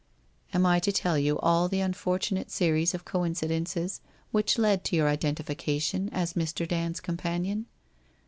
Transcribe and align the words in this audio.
'Am 0.55 0.65
I 0.65 0.79
to 0.79 0.91
tell 0.91 1.15
you 1.19 1.37
all 1.41 1.67
the 1.67 1.79
unfortunate 1.81 2.49
series 2.49 2.95
of 2.95 3.05
coinci 3.05 3.47
dences 3.49 3.99
which 4.31 4.57
led 4.57 4.83
to 4.85 4.95
your 4.95 5.07
identification 5.07 6.09
as 6.09 6.33
Mr. 6.33 6.67
Dand's 6.67 6.99
com 6.99 7.17
panion 7.17 7.65